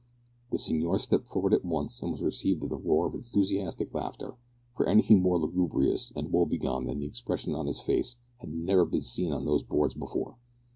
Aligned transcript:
The 0.49 0.57
Signor 0.57 0.97
stepped 0.97 1.27
forward 1.27 1.53
at 1.53 1.63
once, 1.63 2.01
and 2.01 2.09
was 2.11 2.23
received 2.23 2.63
with 2.63 2.71
a 2.71 2.75
roar 2.75 3.05
of 3.05 3.13
enthusiastic 3.13 3.93
laughter, 3.93 4.33
for 4.75 4.87
anything 4.87 5.21
more 5.21 5.37
lugubrious 5.37 6.11
and 6.15 6.31
woe 6.31 6.47
begone 6.47 6.85
than 6.87 6.97
the 6.97 7.05
expression 7.05 7.53
of 7.53 7.67
his 7.67 7.79
face 7.79 8.15
had 8.37 8.51
never 8.51 8.83
been 8.83 9.03
seen 9.03 9.31
on 9.31 9.45
these 9.45 9.61
boards 9.61 9.93
before. 9.93 10.37